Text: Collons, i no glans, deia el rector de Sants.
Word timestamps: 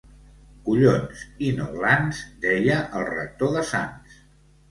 Collons, 0.67 1.19
i 1.49 1.51
no 1.59 1.67
glans, 1.75 2.23
deia 2.45 2.79
el 3.01 3.05
rector 3.11 3.53
de 3.59 3.67
Sants. 3.75 4.17